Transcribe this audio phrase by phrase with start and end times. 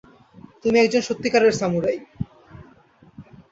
[0.63, 1.97] তুমি একজন সত্যিকারের সামুরাই!